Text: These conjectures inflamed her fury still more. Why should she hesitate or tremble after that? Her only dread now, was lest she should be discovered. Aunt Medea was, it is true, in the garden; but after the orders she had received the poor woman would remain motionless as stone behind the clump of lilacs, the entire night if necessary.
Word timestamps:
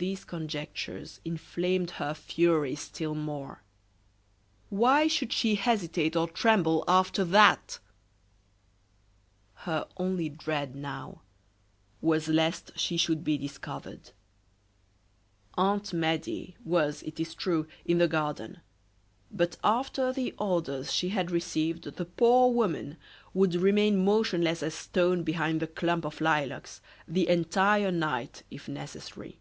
These 0.00 0.24
conjectures 0.24 1.20
inflamed 1.24 1.90
her 1.98 2.14
fury 2.14 2.76
still 2.76 3.16
more. 3.16 3.62
Why 4.70 5.08
should 5.08 5.32
she 5.32 5.56
hesitate 5.56 6.14
or 6.14 6.28
tremble 6.28 6.84
after 6.86 7.24
that? 7.24 7.80
Her 9.54 9.88
only 9.96 10.28
dread 10.28 10.76
now, 10.76 11.22
was 12.00 12.28
lest 12.28 12.78
she 12.78 12.96
should 12.96 13.24
be 13.24 13.36
discovered. 13.36 14.12
Aunt 15.54 15.92
Medea 15.92 16.52
was, 16.64 17.02
it 17.02 17.18
is 17.18 17.34
true, 17.34 17.66
in 17.84 17.98
the 17.98 18.06
garden; 18.06 18.60
but 19.32 19.56
after 19.64 20.12
the 20.12 20.32
orders 20.38 20.92
she 20.92 21.08
had 21.08 21.32
received 21.32 21.82
the 21.96 22.04
poor 22.04 22.52
woman 22.52 22.98
would 23.34 23.56
remain 23.56 24.04
motionless 24.04 24.62
as 24.62 24.74
stone 24.74 25.24
behind 25.24 25.58
the 25.58 25.66
clump 25.66 26.04
of 26.04 26.20
lilacs, 26.20 26.80
the 27.08 27.28
entire 27.28 27.90
night 27.90 28.44
if 28.48 28.68
necessary. 28.68 29.40